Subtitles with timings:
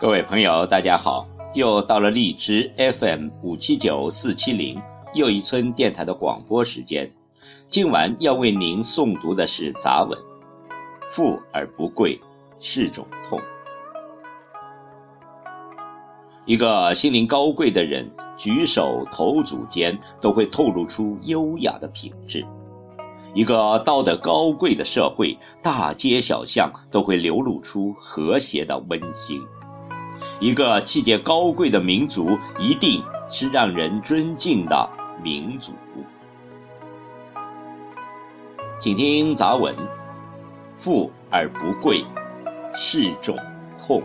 [0.00, 1.26] 各位朋友，大家好！
[1.54, 4.82] 又到了荔枝 FM 五七九四七零
[5.14, 7.08] 又一村电台的广播时间。
[7.68, 10.18] 今晚要为您诵读的是杂文
[11.12, 12.20] ：“富而不贵
[12.58, 13.40] 是种痛。”
[16.44, 22.40] 一个心灵高贵的人，举手投足间都会透露出优雅的品质；
[23.32, 29.40] 一个道德高贵的社会，大街小巷都会流露出和谐的温馨。
[30.40, 34.88] 一个气节高贵的民族，一定是让人尊敬的
[35.22, 35.72] 民族。
[38.78, 39.74] 请听杂文：
[40.72, 42.04] 富而不贵，
[42.74, 43.36] 是种
[43.78, 44.02] 痛。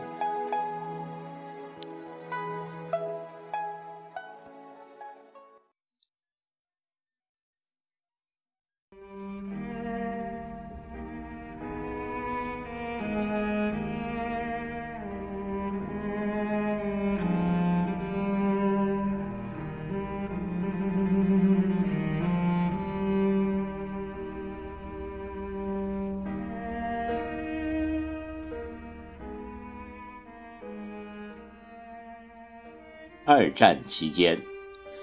[33.40, 34.38] 二战期间，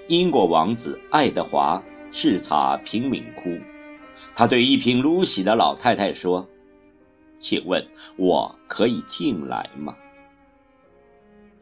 [0.09, 3.48] 英国王子爱德华视察贫民窟，
[4.34, 6.47] 他对一贫如洗的老太太说
[7.41, 7.83] ：“请问
[8.19, 9.97] 我可以进来吗？”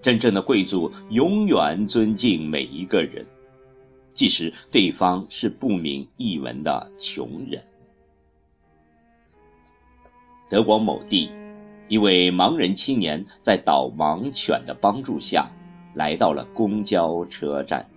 [0.03, 3.25] 真正的贵族永远尊敬每一个人，
[4.13, 7.63] 即使对方是不明一文的穷人。
[10.51, 11.31] 德国某地，
[11.87, 15.49] 一位盲人青年在导盲犬的帮助下。
[15.95, 17.89] 来到了公交车站，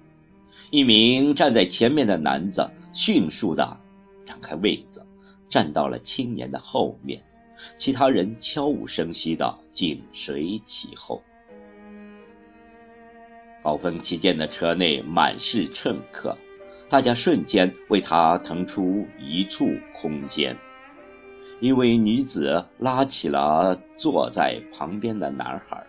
[0.71, 3.77] 一名站在前面的男子迅速地
[4.25, 5.05] 让开位子，
[5.49, 7.21] 站到了青年的后面，
[7.75, 11.21] 其他人悄无声息地紧随其后。
[13.63, 16.37] 高峰期间的车内满是乘客，
[16.87, 20.55] 大家瞬间为他腾出一处空间。
[21.59, 25.85] 一位女子拉起了坐在旁边的男孩。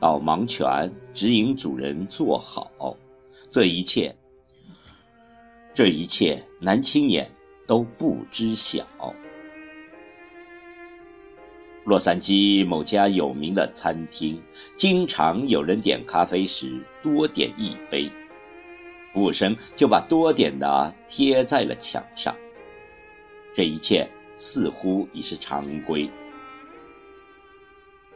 [0.00, 2.96] 导盲犬指引主人坐好，
[3.50, 4.16] 这一切，
[5.74, 7.30] 这一切男青年
[7.66, 8.86] 都不知晓。
[11.84, 14.42] 洛杉矶某家有名的餐厅，
[14.78, 18.10] 经常有人点咖啡时多点一杯，
[19.12, 22.34] 服务生就把多点的贴在了墙上。
[23.52, 26.08] 这一切似乎已是常规。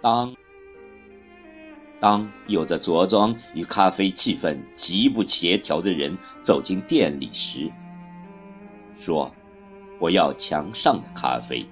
[0.01, 0.35] 当。
[2.01, 7.71] 当有着着装与咖啡气氛极不协调的人走进店里时，
[8.95, 9.35] 说
[9.99, 11.65] ：“我要墙上的咖啡。”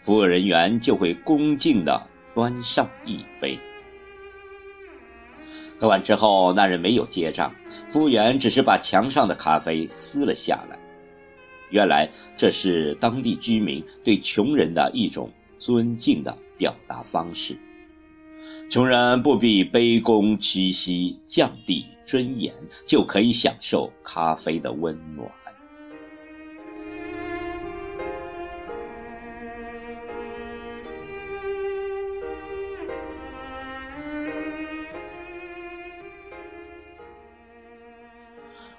[0.00, 3.58] 服务人员就会恭敬地端上一杯。
[5.80, 7.52] 喝完之后，那人没有结账，
[7.88, 10.78] 服务员只是把墙上的咖啡撕了下来。
[11.70, 17.58] 原来这是当地居民对穷人的一种尊敬的表达方式。
[18.70, 22.54] 穷人不必卑躬屈膝、降低尊严，
[22.86, 25.30] 就可以享受咖啡的温暖。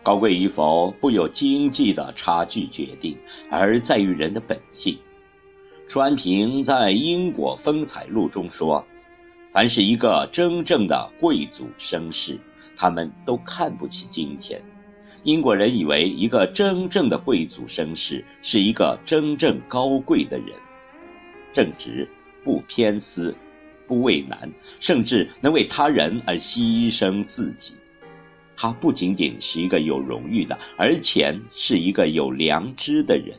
[0.02, 3.18] 高贵与否，不由经济的差距决定，
[3.50, 4.98] 而在于人的本性。
[5.88, 8.86] 楚安平在《因果风采录》中说。
[9.54, 12.40] 凡是一个真正的贵族绅士，
[12.76, 14.60] 他们都看不起金钱。
[15.26, 20.48] 英国人以为一个真正的贵族绅士是一个真正高贵的人，
[21.54, 22.10] 正直、
[22.44, 23.36] 不偏私、
[23.86, 27.76] 不畏难，甚至能为他人而牺牲自己。
[28.56, 33.38] 他不仅仅是一个有荣誉的，而且是一个有良知的人。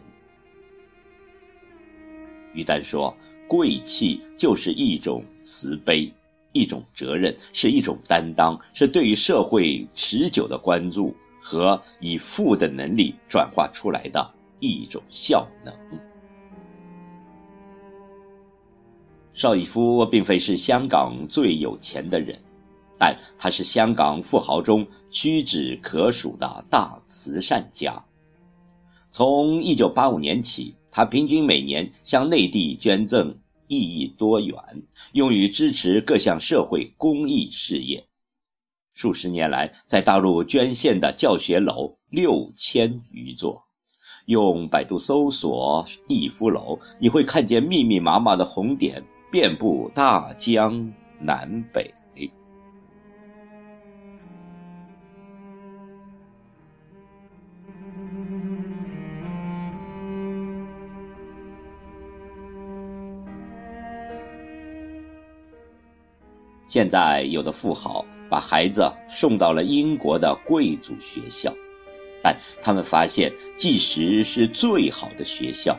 [2.55, 3.15] 于丹说。
[3.47, 6.11] 贵气就是一种慈悲，
[6.53, 15.75] 一种责任，是一种担当，是对于社会持久的关注和以富的能力转化出来的一种效能。
[19.35, 22.41] 邵逸夫并非是香港最有钱的人，
[22.99, 28.03] 但他是香港富豪中屈指可数的大慈善家。
[29.11, 33.37] 从1985年起，他平均每年向内地捐赠
[33.67, 34.57] 一亿多元，
[35.13, 38.05] 用于支持各项社会公益事业。
[38.93, 43.65] 数十年来，在大陆捐献的教学楼六千余座。
[44.27, 49.05] 用百度搜索“逸夫楼”，你会看见密密麻麻的红点。
[49.33, 51.93] 遍布大江南北。
[66.67, 71.55] 现在有的富豪把孩子送到了英国的贵族学校，
[72.23, 75.79] 但他们发现，即使是最好的学校。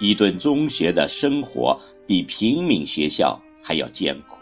[0.00, 4.38] 伊顿中学的生活比平民学校还要艰苦。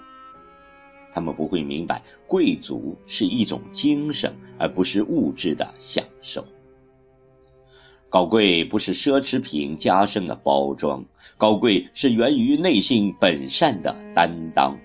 [1.12, 6.42] 他们不会明白，贵族是一种精神，而不是物质的享受。
[8.08, 11.04] 高贵不是奢侈品加深的包装，
[11.36, 14.78] 高贵是源于内心本善的担当。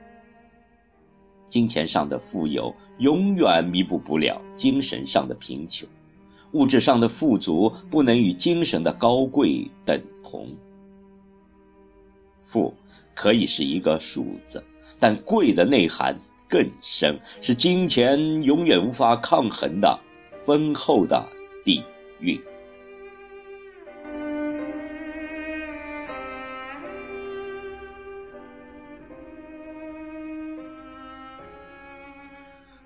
[1.47, 5.87] 金钱上的富有永远弥补不了精神上的贫穷。
[6.53, 10.55] 物质上的富足不能与精神的高贵等同。
[12.41, 12.73] 富
[13.13, 14.63] 可以是一个数字，
[14.99, 16.17] 但贵的内涵
[16.47, 19.99] 更深，是金钱永远无法抗衡的
[20.39, 21.27] 丰厚的
[21.65, 21.83] 底
[22.21, 22.41] 蕴。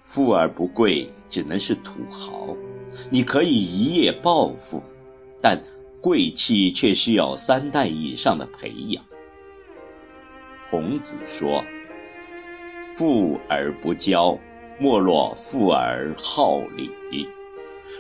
[0.02, 2.56] 富而不贵，只能是土豪。
[3.10, 4.82] 你可以一夜暴富，
[5.40, 5.62] 但
[6.02, 9.04] 贵气却需要三代以上的培养。
[10.70, 11.64] 孔子说
[12.94, 14.38] ：“富而不骄，
[14.80, 16.90] 莫若富而好礼。”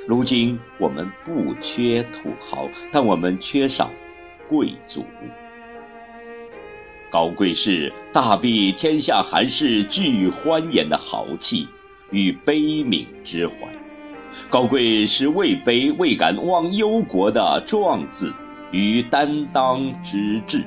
[0.07, 3.92] 如今我们不缺土豪，但我们缺少
[4.48, 5.06] 贵族。
[7.12, 11.68] 高贵是大庇天下寒士俱欢颜的豪气
[12.12, 13.56] 与悲悯之怀。
[14.50, 18.31] 高贵是位卑未敢忘忧国的壮志
[18.72, 20.63] 与担当之志，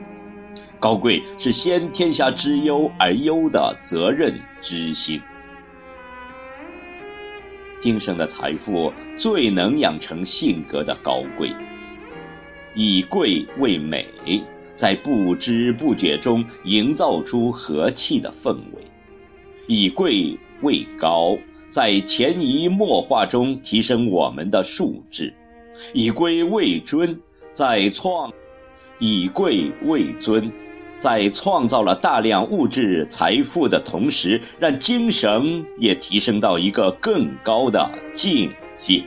[0.78, 5.20] 高贵是先天下之忧而忧的责任之心。
[7.80, 11.50] 精神的财富最能养成性格的高贵，
[12.74, 14.06] 以贵为美，
[14.74, 18.82] 在不知不觉中营造出和气的氛围；
[19.68, 21.36] 以贵位高。
[21.70, 25.34] 在潜移默化中提升我们的素质，
[25.92, 27.18] 以贵为尊，
[27.52, 28.32] 在创，
[29.00, 30.52] 以贵为尊，
[30.98, 39.02] 在创造了大量物质财富的同时，让精神也提升到一个更高的境界。